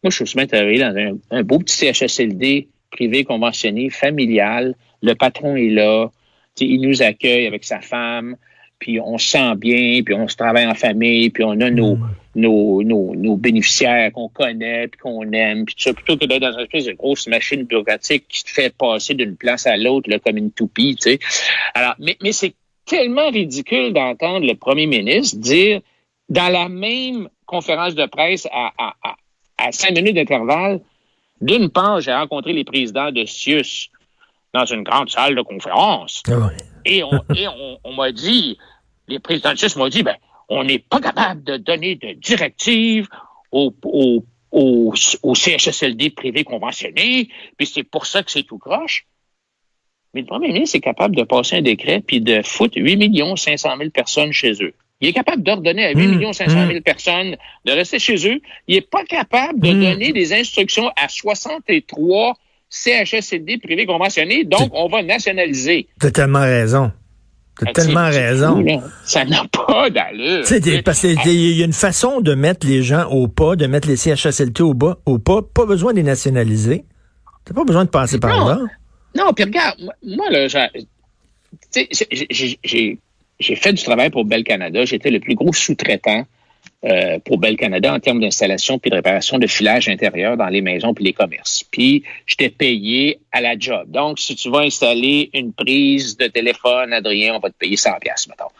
moi, 0.02 0.10
je 0.10 0.24
suis 0.24 0.36
bien 0.36 0.46
travailler 0.46 0.80
dans 0.80 1.16
un, 1.30 1.42
beau 1.44 1.60
petit 1.60 1.76
CHSLD 1.76 2.68
privé, 2.90 3.24
conventionné, 3.24 3.90
familial. 3.90 4.74
Le 5.02 5.14
patron 5.14 5.56
est 5.56 5.70
là. 5.70 6.10
Il 6.60 6.80
nous 6.80 7.02
accueille 7.02 7.46
avec 7.46 7.64
sa 7.64 7.80
femme. 7.80 8.36
Puis 8.78 9.00
on 9.00 9.16
se 9.18 9.28
sent 9.28 9.54
bien, 9.56 10.02
puis 10.04 10.14
on 10.14 10.28
se 10.28 10.36
travaille 10.36 10.66
en 10.66 10.74
famille, 10.74 11.30
puis 11.30 11.44
on 11.44 11.60
a 11.60 11.70
nos, 11.70 11.96
mm. 11.96 12.10
nos, 12.34 13.14
nos, 13.14 13.36
bénéficiaires 13.36 14.12
qu'on 14.12 14.28
connaît, 14.28 14.88
puis 14.88 15.00
qu'on 15.00 15.32
aime, 15.32 15.64
puis 15.64 15.74
tout 15.74 15.82
ça, 15.82 15.94
plutôt 15.94 16.18
que 16.18 16.26
d'être 16.26 16.42
dans 16.42 16.52
une 16.52 16.60
espèce 16.60 16.84
de 16.84 16.92
grosse 16.92 17.26
machine 17.26 17.62
bureaucratique 17.62 18.26
qui 18.28 18.44
te 18.44 18.50
fait 18.50 18.74
passer 18.76 19.14
d'une 19.14 19.34
place 19.34 19.66
à 19.66 19.78
l'autre 19.78 20.10
comme 20.18 20.36
une 20.36 20.50
toupie, 20.50 20.94
tu 20.96 21.12
sais. 21.12 21.18
Alors, 21.74 21.94
mais, 21.98 22.18
mais 22.22 22.32
c'est 22.32 22.52
tellement 22.86 23.28
ridicule 23.30 23.92
d'entendre 23.92 24.46
le 24.46 24.54
premier 24.54 24.86
ministre 24.86 25.38
dire 25.38 25.80
dans 26.28 26.48
la 26.48 26.68
même 26.68 27.28
conférence 27.44 27.94
de 27.94 28.06
presse 28.06 28.46
à, 28.50 28.72
à, 28.78 29.16
à, 29.58 29.72
cinq 29.72 29.92
minutes 29.92 30.16
d'intervalle, 30.16 30.80
d'une 31.40 31.68
part, 31.70 32.00
j'ai 32.00 32.12
rencontré 32.12 32.52
les 32.52 32.64
présidents 32.64 33.12
de 33.12 33.24
CIUS 33.24 33.90
dans 34.54 34.64
une 34.64 34.82
grande 34.82 35.10
salle 35.10 35.34
de 35.34 35.42
conférence. 35.42 36.22
Ah 36.28 36.50
et 36.84 37.02
on, 37.02 37.10
et 37.36 37.46
on, 37.84 37.92
m'a 37.92 38.12
dit, 38.12 38.58
les 39.06 39.18
présidents 39.18 39.52
de 39.52 39.58
CIUS 39.58 39.76
m'ont 39.76 39.88
dit, 39.88 40.02
ben, 40.02 40.16
on 40.48 40.64
n'est 40.64 40.78
pas 40.78 41.00
capable 41.00 41.44
de 41.44 41.56
donner 41.56 41.96
de 41.96 42.12
directives 42.12 43.08
aux, 43.52 43.74
aux, 43.84 44.24
aux, 44.50 44.94
aux 45.22 45.34
CHSLD 45.34 46.10
privés 46.10 46.44
conventionnés, 46.44 47.28
puis 47.56 47.66
c'est 47.66 47.84
pour 47.84 48.06
ça 48.06 48.22
que 48.22 48.30
c'est 48.30 48.44
tout 48.44 48.58
croche. 48.58 49.06
Mais 50.16 50.22
le 50.22 50.28
premier 50.28 50.48
ministre 50.48 50.76
est 50.76 50.80
capable 50.80 51.14
de 51.14 51.24
passer 51.24 51.56
un 51.56 51.62
décret 51.62 52.02
puis 52.04 52.22
de 52.22 52.40
foutre 52.42 52.78
8 52.78 53.12
500 53.36 53.68
000 53.76 53.90
personnes 53.90 54.32
chez 54.32 54.52
eux. 54.62 54.72
Il 55.02 55.08
est 55.08 55.12
capable 55.12 55.42
d'ordonner 55.42 55.84
à 55.84 55.90
8 55.90 56.32
500 56.32 56.68
000 56.68 56.80
personnes 56.80 57.36
de 57.66 57.72
rester 57.72 57.98
chez 57.98 58.26
eux. 58.26 58.40
Il 58.66 58.76
n'est 58.76 58.80
pas 58.80 59.04
capable 59.04 59.60
de 59.60 59.72
donner 59.72 60.14
des 60.14 60.32
instructions 60.32 60.88
à 60.96 61.10
63 61.10 62.32
CHSLD 62.70 63.58
privés 63.58 63.84
conventionnés. 63.84 64.44
Donc, 64.44 64.70
on 64.72 64.88
va 64.88 65.02
nationaliser. 65.02 65.86
T'as 66.00 66.10
tellement 66.10 66.40
raison. 66.40 66.90
T'as 67.58 67.66
ah, 67.68 67.72
tellement 67.72 68.06
raison. 68.06 68.64
ça 69.04 69.26
n'a 69.26 69.44
pas 69.52 69.90
d'allure. 69.90 70.44
Parce 70.82 71.00
qu'il 71.00 71.56
y 71.58 71.60
a 71.60 71.66
une 71.66 71.74
façon 71.74 72.22
de 72.22 72.34
mettre 72.34 72.66
les 72.66 72.82
gens 72.82 73.06
au 73.10 73.28
pas, 73.28 73.54
de 73.54 73.66
mettre 73.66 73.86
les 73.86 73.96
CHSLT 73.96 74.62
au, 74.62 74.72
bas, 74.72 74.96
au 75.04 75.18
pas. 75.18 75.42
Pas 75.42 75.66
besoin 75.66 75.92
de 75.92 75.98
les 75.98 76.02
nationaliser. 76.04 76.86
T'as 77.44 77.52
pas 77.52 77.64
besoin 77.64 77.84
de 77.84 77.90
passer 77.90 78.18
par 78.18 78.48
là. 78.48 78.60
Non, 79.16 79.32
puis 79.32 79.44
regarde, 79.44 79.78
moi, 80.02 80.30
là, 80.30 80.46
j'ai 83.38 83.56
fait 83.56 83.72
du 83.72 83.82
travail 83.82 84.10
pour 84.10 84.24
Bell 84.24 84.44
Canada. 84.44 84.84
J'étais 84.84 85.10
le 85.10 85.20
plus 85.20 85.34
gros 85.34 85.52
sous-traitant 85.52 86.26
euh, 86.84 87.18
pour 87.20 87.38
Bell 87.38 87.56
Canada 87.56 87.94
en 87.94 88.00
termes 88.00 88.20
d'installation 88.20 88.78
puis 88.78 88.90
de 88.90 88.96
réparation 88.96 89.38
de 89.38 89.46
filage 89.46 89.88
intérieur 89.88 90.36
dans 90.36 90.48
les 90.48 90.60
maisons 90.60 90.92
puis 90.92 91.04
les 91.04 91.12
commerces. 91.12 91.64
Puis 91.64 92.04
j'étais 92.26 92.50
payé 92.50 93.20
à 93.32 93.40
la 93.40 93.58
job. 93.58 93.90
Donc, 93.90 94.18
si 94.18 94.36
tu 94.36 94.50
vas 94.50 94.60
installer 94.60 95.30
une 95.32 95.52
prise 95.52 96.16
de 96.16 96.26
téléphone, 96.26 96.92
Adrien, 96.92 97.34
on 97.34 97.38
va 97.38 97.48
te 97.48 97.56
payer 97.56 97.76
100 97.76 97.98
pièces, 98.00 98.28
mettons. 98.28 98.52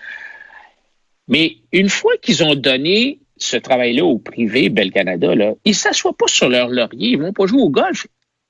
Mais 1.29 1.57
une 1.73 1.89
fois 1.89 2.13
qu'ils 2.23 2.43
ont 2.43 2.55
donné 2.55 3.19
ce 3.37 3.57
travail-là 3.57 4.05
au 4.05 4.19
privé, 4.19 4.71
Bell 4.71 4.91
Canada, 4.91 5.35
là, 5.35 5.53
ils 5.65 5.75
s'assoient 5.75 6.17
pas 6.17 6.29
sur 6.29 6.49
leur 6.49 6.69
laurier, 6.69 7.11
ils 7.11 7.21
vont 7.21 7.33
pas 7.33 7.47
jouer 7.47 7.61
au 7.61 7.71
golf. 7.71 8.07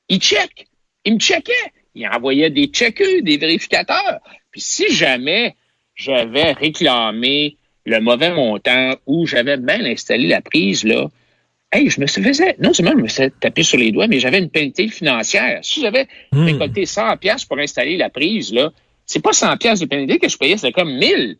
Ils 0.08 0.20
checkent. 0.20 0.66
Ils 1.04 1.14
me 1.14 1.18
checkaient. 1.18 1.52
Ils 1.96 2.06
envoyaient 2.06 2.50
des 2.50 2.66
checkers, 2.66 3.22
des 3.22 3.38
vérificateurs. 3.38 4.20
Puis 4.52 4.60
si 4.60 4.92
jamais 4.94 5.56
j'avais 5.94 6.52
réclamé 6.52 7.56
le 7.86 8.00
mauvais 8.00 8.32
montant 8.32 8.94
ou 9.06 9.26
j'avais 9.26 9.56
mal 9.56 9.86
installé 9.86 10.28
la 10.28 10.42
prise, 10.42 10.84
là, 10.84 11.08
hey, 11.72 11.88
je 11.88 11.98
me 12.00 12.06
faisais, 12.06 12.54
non 12.58 12.74
seulement 12.74 12.92
je 12.92 13.02
me 13.02 13.08
faisais 13.08 13.30
taper 13.40 13.62
sur 13.62 13.78
les 13.78 13.92
doigts, 13.92 14.08
mais 14.08 14.20
j'avais 14.20 14.38
une 14.38 14.50
pénalité 14.50 14.88
financière. 14.88 15.60
Si 15.62 15.80
j'avais 15.80 16.06
hmm. 16.32 16.44
récolté 16.44 16.84
100 16.84 17.16
pièces 17.16 17.46
pour 17.46 17.58
installer 17.58 17.96
la 17.96 18.10
prise, 18.10 18.52
là, 18.52 18.72
c'est 19.06 19.22
pas 19.22 19.32
100 19.32 19.56
pièces 19.56 19.80
de 19.80 19.86
pénalité 19.86 20.18
que 20.18 20.28
je 20.28 20.36
payais, 20.36 20.58
c'était 20.58 20.72
comme 20.72 20.92
1000. 20.92 21.38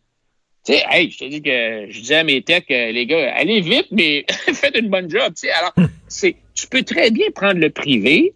Tu 0.65 0.73
sais, 0.73 0.83
hey, 0.89 1.11
je 1.11 1.19
te 1.19 1.25
dis 1.25 1.41
que 1.41 1.85
je 1.89 1.99
disais 1.99 2.15
à 2.15 2.23
mes 2.23 2.41
techs, 2.41 2.71
euh, 2.71 2.91
les 2.91 3.05
gars, 3.05 3.31
allez 3.35 3.61
vite, 3.61 3.87
mais 3.91 4.25
faites 4.53 4.75
une 4.75 4.89
bonne 4.89 5.09
job. 5.09 5.33
Tu 5.35 5.47
sais, 5.47 5.51
alors, 5.51 5.73
hmm. 5.77 5.85
c'est, 6.07 6.35
tu 6.55 6.67
peux 6.67 6.81
très 6.81 7.11
bien 7.11 7.27
prendre 7.29 7.59
le 7.59 7.69
privé, 7.69 8.33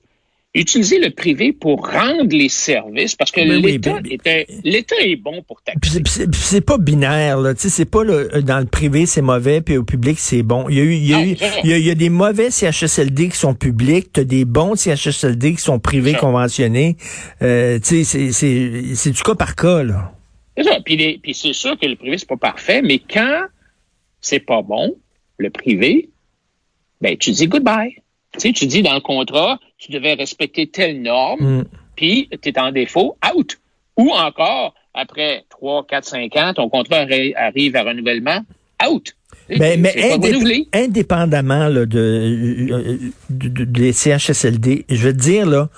utiliser 0.54 1.00
le 1.00 1.12
privé 1.12 1.54
pour 1.54 1.88
rendre 1.88 2.36
les 2.36 2.50
services 2.50 3.16
parce 3.16 3.32
que 3.32 3.40
l'État 3.40 4.00
l'État 4.64 4.96
est 5.00 5.16
bon 5.16 5.42
pour 5.44 5.62
taxer. 5.62 6.04
C'est 6.34 6.66
pas 6.66 6.78
binaire 6.78 7.40
là, 7.40 7.54
tu 7.54 7.62
sais 7.62 7.70
c'est 7.70 7.86
pas 7.86 8.04
le, 8.04 8.42
dans 8.42 8.60
le 8.60 8.66
privé 8.66 9.06
c'est 9.06 9.22
mauvais 9.22 9.62
puis 9.62 9.78
au 9.78 9.84
public 9.84 10.20
c'est 10.20 10.44
bon. 10.44 10.68
Il 10.70 10.78
y 10.78 10.82
a 10.82 10.84
eu 10.84 10.94
il 10.94 11.08
y 11.08 11.14
a, 11.14 11.26
eu, 11.26 11.38
il 11.64 11.88
y 11.88 11.90
a, 11.90 11.96
des 11.96 12.10
mauvais 12.10 12.52
CHSLD 12.52 13.30
qui 13.30 13.38
sont 13.38 13.54
publics, 13.54 14.12
tu 14.12 14.26
des 14.26 14.44
bons 14.44 14.76
CHSLD 14.76 15.56
qui 15.56 15.62
sont 15.62 15.80
privés 15.80 16.16
conventionnés. 16.16 16.98
Euh, 17.42 17.80
tu 17.80 18.04
sais 18.04 18.32
c'est 18.34 18.94
c'est 18.96 19.12
du 19.12 19.24
cas 19.24 19.36
par 19.36 19.56
cas 19.56 19.84
là. 19.84 20.14
C'est 20.58 20.64
ça. 20.64 20.80
Puis, 20.84 21.20
puis 21.24 21.34
c'est 21.34 21.54
sûr 21.54 21.80
que 21.80 21.86
le 21.86 21.96
privé 21.96 22.18
c'est 22.18 22.28
pas 22.28 22.36
parfait, 22.36 22.82
mais 22.82 23.00
quand 23.00 23.46
c'est 24.20 24.42
pas 24.42 24.62
bon, 24.62 24.98
le 25.38 25.50
privé, 25.50 26.10
ben 27.00 27.16
tu 27.18 27.32
dis 27.32 27.48
goodbye. 27.48 27.96
Tu 28.34 28.40
sais, 28.40 28.54
tu 28.54 28.66
dis 28.66 28.82
dans 28.82 28.94
le 28.94 29.02
contrat, 29.02 29.60
tu 29.82 29.92
devais 29.92 30.14
respecter 30.14 30.68
telle 30.68 31.02
norme, 31.02 31.60
mm. 31.60 31.64
puis 31.96 32.30
tu 32.42 32.50
es 32.50 32.60
en 32.60 32.72
défaut, 32.72 33.18
out. 33.36 33.58
Ou 33.98 34.12
encore, 34.12 34.76
après 34.94 35.44
3, 35.50 35.88
4, 35.88 36.06
5 36.06 36.36
ans, 36.38 36.54
ton 36.54 36.70
contrat 36.70 37.06
arrive 37.36 37.76
à 37.76 37.84
renouvellement, 37.84 38.42
out. 38.88 39.16
Ben, 39.50 39.82
mais 39.82 40.68
indépendamment 40.74 41.68
là, 41.68 41.86
de, 41.86 43.12
des 43.30 43.92
CHSLD, 43.92 44.86
je 44.88 45.08
veux 45.08 45.14
te 45.14 45.20
dire, 45.20 45.46
là, 45.46 45.70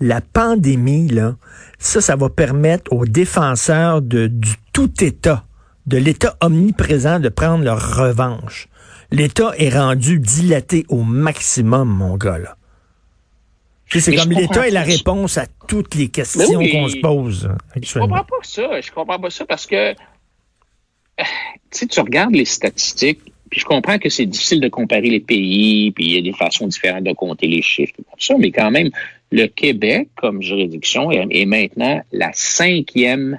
la 0.00 0.20
pandémie, 0.20 1.08
là, 1.08 1.34
ça, 1.78 2.00
ça 2.00 2.14
va 2.14 2.28
permettre 2.28 2.92
aux 2.92 3.06
défenseurs 3.06 4.02
de, 4.02 4.26
du 4.26 4.52
tout 4.72 4.92
État, 5.02 5.44
de 5.86 5.96
l'État 5.96 6.36
omniprésent, 6.40 7.20
de 7.20 7.30
prendre 7.30 7.64
leur 7.64 7.96
revanche. 7.96 8.68
L'État 9.10 9.52
est 9.56 9.70
rendu 9.70 10.18
dilaté 10.18 10.84
au 10.88 11.02
maximum, 11.02 11.88
mon 11.88 12.16
gars, 12.16 12.38
là. 12.38 12.56
C'est 13.88 14.14
comme 14.16 14.32
l'État 14.32 14.66
est 14.66 14.72
la 14.72 14.82
réponse 14.82 15.38
à 15.38 15.46
toutes 15.68 15.94
les 15.94 16.08
questions 16.08 16.58
qu'on 16.58 16.88
se 16.88 17.00
pose. 17.00 17.48
Je 17.80 17.98
comprends 17.98 18.24
pas 18.24 18.36
ça. 18.42 18.80
Je 18.80 18.90
comprends 18.90 19.18
pas 19.18 19.30
ça 19.30 19.44
parce 19.46 19.66
que 19.66 19.94
si 21.70 21.86
tu 21.86 22.00
regardes 22.00 22.34
les 22.34 22.44
statistiques, 22.44 23.20
puis 23.50 23.60
je 23.60 23.64
comprends 23.64 23.98
que 23.98 24.08
c'est 24.08 24.26
difficile 24.26 24.60
de 24.60 24.68
comparer 24.68 25.08
les 25.08 25.20
pays, 25.20 25.92
puis 25.92 26.04
il 26.04 26.12
y 26.12 26.18
a 26.18 26.22
des 26.22 26.32
façons 26.32 26.66
différentes 26.66 27.04
de 27.04 27.12
compter 27.12 27.46
les 27.46 27.62
chiffres, 27.62 27.94
tout 27.96 28.04
ça, 28.18 28.34
mais 28.38 28.50
quand 28.50 28.70
même, 28.70 28.90
le 29.30 29.46
Québec, 29.46 30.08
comme 30.16 30.42
juridiction, 30.42 31.10
est 31.10 31.46
maintenant 31.46 32.02
la 32.12 32.30
cinquième 32.32 33.38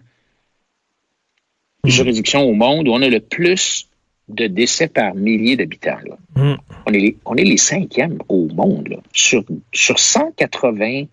juridiction 1.83 2.41
au 2.43 2.53
monde 2.53 2.87
où 2.87 2.91
on 2.91 3.01
a 3.01 3.09
le 3.09 3.19
plus 3.19 3.86
de 4.27 4.47
décès 4.47 4.87
par 4.87 5.15
millier 5.15 5.55
d'habitants. 5.55 5.97
Hmm. 6.35 6.55
On, 6.85 6.93
est 6.93 6.99
les, 6.99 7.17
on 7.25 7.35
est 7.35 7.43
les 7.43 7.57
cinquièmes 7.57 8.19
au 8.27 8.47
monde. 8.47 9.01
Sur, 9.13 9.43
sur 9.73 9.99
180 9.99 11.05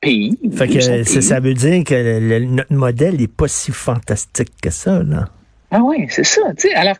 pays. 0.00 0.38
Fait 0.52 0.68
que 0.68 0.80
ça 0.80 1.40
veut 1.40 1.54
dire 1.54 1.84
que 1.84 2.38
notre 2.40 2.72
modèle 2.72 3.16
n'est 3.16 3.28
pas 3.28 3.48
si 3.48 3.72
fantastique 3.72 4.52
que 4.60 4.70
ça. 4.70 5.02
Là. 5.02 5.28
Ah 5.70 5.80
oui, 5.82 6.06
c'est 6.08 6.24
ça. 6.24 6.42
alors, 6.74 6.96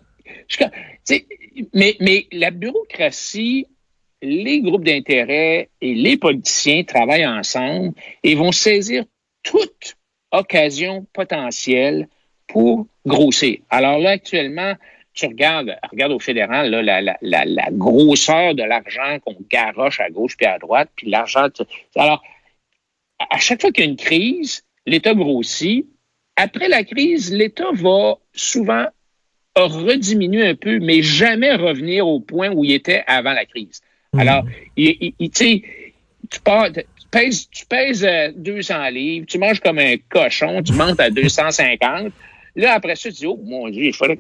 mais, 1.75 1.97
mais 2.01 2.27
la 2.33 2.51
bureaucratie, 2.51 3.67
les 4.23 4.61
groupes 4.61 4.85
d'intérêt 4.85 5.71
et 5.81 5.95
les 5.95 6.17
politiciens 6.17 6.85
travaillent 6.85 7.27
ensemble 7.27 7.93
et 8.23 8.35
vont 8.35 8.53
saisir 8.53 9.05
toute 9.43 9.97
occasion 10.33 11.07
potentielle 11.13 12.09
pour 12.49 12.87
grossir. 13.05 13.59
Alors 13.71 13.99
là, 13.99 14.11
actuellement, 14.11 14.75
tu 15.17 15.27
regardes, 15.27 15.77
regarde 15.91 16.13
au 16.13 16.19
fédéral, 16.19 16.71
là, 16.71 16.83
la, 16.83 17.01
la, 17.01 17.17
la, 17.23 17.45
la 17.47 17.69
grosseur 17.73 18.55
de 18.55 18.63
l'argent 18.63 19.19
qu'on 19.25 19.37
garoche 19.51 19.99
à 19.99 20.11
gauche 20.11 20.37
puis 20.37 20.47
à 20.47 20.59
droite, 20.59 20.91
puis 20.95 21.09
l'argent. 21.09 21.49
Alors, 21.97 22.23
à 23.19 23.39
chaque 23.39 23.63
fois 23.63 23.73
qu'il 23.73 23.85
y 23.85 23.89
a 23.89 23.91
une 23.91 23.97
crise, 23.97 24.63
l'État 24.87 25.15
grossit. 25.15 25.87
Après 26.37 26.69
la 26.69 26.85
crise, 26.85 27.33
l'État 27.33 27.71
va 27.73 28.19
souvent 28.35 28.87
rediminuer 29.57 30.47
un 30.47 30.55
peu, 30.55 30.79
mais 30.81 31.01
jamais 31.01 31.55
revenir 31.55 32.07
au 32.07 32.21
point 32.21 32.51
où 32.51 32.63
il 32.63 32.73
était 32.73 33.03
avant 33.07 33.33
la 33.33 33.47
crise. 33.47 33.81
Mmh. 34.13 34.19
Alors, 34.21 34.45
il, 34.77 35.15
il, 35.19 35.31
tu 35.31 36.41
pars, 36.45 36.71
tu 36.73 36.83
pèses, 37.11 37.49
tu 37.49 37.65
pèses 37.65 38.07
200 38.37 38.75
euh, 38.75 38.91
livres, 38.91 39.27
tu 39.27 39.39
manges 39.39 39.61
comme 39.61 39.79
un 39.79 39.97
cochon, 40.11 40.63
tu 40.63 40.75
montes 40.75 41.01
à 41.01 41.09
250. 41.09 42.13
Là, 42.57 42.75
après 42.75 42.97
ça, 42.97 43.09
tu 43.09 43.17
dis, 43.17 43.27
oh 43.27 43.41
mon 43.43 43.71
Dieu, 43.71 43.85
il 43.85 43.95
faudrait 43.95 44.19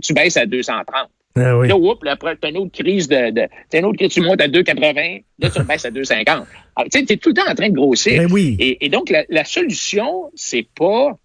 tu 0.00 0.12
baisses 0.12 0.36
à 0.36 0.46
230. 0.46 1.08
Ah 1.36 1.56
oui. 1.56 1.68
Là, 1.68 1.76
oups, 1.76 2.02
là, 2.04 2.12
après, 2.12 2.36
t'as 2.36 2.50
une 2.50 2.58
autre 2.58 2.72
crise 2.72 3.08
de, 3.08 3.30
de 3.30 3.48
t'as 3.70 3.78
une 3.78 3.84
autre 3.84 3.98
crise, 3.98 4.12
tu 4.12 4.20
montes 4.20 4.40
à 4.40 4.48
2,80, 4.48 5.24
là, 5.38 5.50
tu 5.50 5.62
baisses 5.62 5.84
à 5.84 5.90
2,50. 5.90 6.26
Alors, 6.26 6.44
tu 6.90 6.98
sais, 6.98 7.04
t'es 7.04 7.16
tout 7.16 7.30
le 7.30 7.34
temps 7.34 7.48
en 7.48 7.54
train 7.54 7.68
de 7.68 7.74
grossir. 7.74 8.22
Ben 8.22 8.32
oui. 8.32 8.56
Et, 8.58 8.84
et, 8.84 8.88
donc, 8.88 9.10
la, 9.10 9.24
la 9.28 9.44
solution, 9.44 10.30
c'est 10.34 10.66
pas 10.74 11.16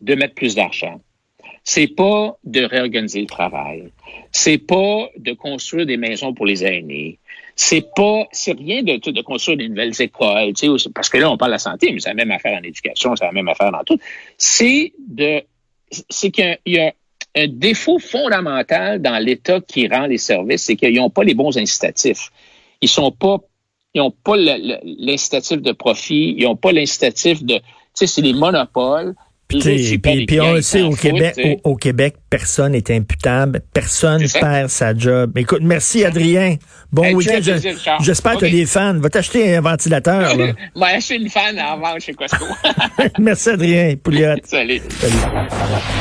de 0.00 0.14
mettre 0.14 0.34
plus 0.34 0.54
d'argent. 0.54 1.00
C'est 1.64 1.88
pas 1.88 2.38
de 2.44 2.62
réorganiser 2.62 3.20
le 3.20 3.26
travail. 3.26 3.90
C'est 4.32 4.58
pas 4.58 5.10
de 5.18 5.32
construire 5.32 5.84
des 5.84 5.96
maisons 5.96 6.32
pour 6.32 6.46
les 6.46 6.64
aînés. 6.64 7.18
C'est 7.56 7.84
pas, 7.94 8.26
c'est 8.30 8.56
rien 8.56 8.82
de, 8.82 9.10
de 9.10 9.22
construire 9.22 9.58
des 9.58 9.68
nouvelles 9.68 10.00
écoles, 10.00 10.52
tu 10.54 10.78
sais, 10.78 10.90
parce 10.94 11.08
que 11.08 11.18
là, 11.18 11.30
on 11.30 11.36
parle 11.36 11.50
de 11.50 11.54
la 11.54 11.58
santé, 11.58 11.90
mais 11.92 11.98
c'est 11.98 12.10
la 12.10 12.14
même 12.14 12.30
affaire 12.30 12.56
en 12.56 12.62
éducation, 12.62 13.16
c'est 13.16 13.24
la 13.24 13.32
même 13.32 13.48
affaire 13.48 13.72
dans 13.72 13.82
tout. 13.82 13.98
C'est 14.38 14.92
de, 15.08 15.42
c'est 16.08 16.30
qu'il 16.30 16.56
y 16.66 16.78
a 16.78 16.94
un 17.38 17.48
défaut 17.48 17.98
fondamental 17.98 19.00
dans 19.00 19.18
l'État 19.18 19.60
qui 19.60 19.88
rend 19.88 20.06
les 20.06 20.18
services, 20.18 20.64
c'est 20.64 20.76
qu'ils 20.76 20.94
n'ont 20.94 21.10
pas 21.10 21.24
les 21.24 21.34
bons 21.34 21.56
incitatifs. 21.56 22.30
Ils 22.80 22.88
sont 22.88 23.10
pas, 23.10 23.38
ils 23.94 23.98
n'ont 23.98 24.10
pas 24.10 24.36
l'incitatif 24.36 25.60
de 25.60 25.72
profit, 25.72 26.34
ils 26.36 26.44
n'ont 26.44 26.56
pas 26.56 26.72
l'incitatif 26.72 27.42
de, 27.42 27.56
tu 27.56 27.62
sais, 27.94 28.06
c'est 28.06 28.22
des 28.22 28.32
monopoles. 28.32 29.14
Puis, 29.48 29.98
puis, 30.26 30.40
on 30.42 30.52
le 30.52 30.60
sait, 30.60 30.82
au 30.82 30.90
Québec, 30.90 31.34
au, 31.64 31.74
Québec, 31.74 32.16
personne 32.28 32.72
n'est 32.72 32.90
imputable, 32.90 33.62
personne 33.72 34.22
perd 34.28 34.68
sa 34.68 34.94
job. 34.94 35.38
Écoute, 35.38 35.60
merci 35.62 36.04
Adrien. 36.04 36.56
Bon 36.92 37.14
week-end. 37.14 37.40
J'espère 38.02 38.34
que 38.34 38.40
tu 38.40 38.44
as 38.44 38.50
des 38.50 38.66
fans. 38.66 38.98
Va 38.98 39.08
t'acheter 39.08 39.56
un 39.56 39.62
ventilateur. 39.62 40.36
Là. 40.36 40.52
Va 40.76 40.86
acheter 40.88 41.16
une 41.16 41.30
fan 41.30 41.58
avant 41.58 41.98
chez 41.98 42.12
Costco. 42.12 42.44
merci 43.18 43.48
Adrien 43.48 43.94
Pouliot. 43.96 44.34
Salut. 44.44 44.82
Salut. 45.00 45.14